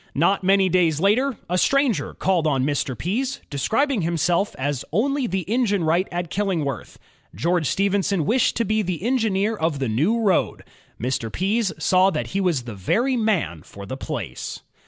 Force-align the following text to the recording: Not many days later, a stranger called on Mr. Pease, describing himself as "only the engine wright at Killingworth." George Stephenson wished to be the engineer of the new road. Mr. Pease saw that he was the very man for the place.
Not 0.15 0.43
many 0.43 0.67
days 0.67 0.99
later, 0.99 1.37
a 1.47 1.59
stranger 1.59 2.15
called 2.15 2.47
on 2.47 2.65
Mr. 2.65 2.97
Pease, 2.97 3.39
describing 3.51 4.01
himself 4.01 4.55
as 4.57 4.83
"only 4.91 5.27
the 5.27 5.41
engine 5.47 5.83
wright 5.83 6.07
at 6.11 6.31
Killingworth." 6.31 6.97
George 7.35 7.67
Stephenson 7.67 8.25
wished 8.25 8.55
to 8.55 8.65
be 8.65 8.81
the 8.81 9.03
engineer 9.03 9.55
of 9.55 9.77
the 9.77 9.87
new 9.89 10.19
road. 10.19 10.63
Mr. 10.99 11.31
Pease 11.31 11.71
saw 11.77 12.09
that 12.09 12.25
he 12.29 12.41
was 12.41 12.63
the 12.63 12.73
very 12.73 13.15
man 13.15 13.61
for 13.61 13.85
the 13.85 13.95
place. 13.95 14.61